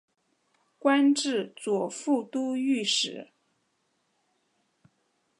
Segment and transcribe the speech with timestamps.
[0.79, 3.27] 官至左副都御史。